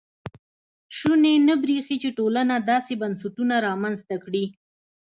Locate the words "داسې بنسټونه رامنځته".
2.71-4.15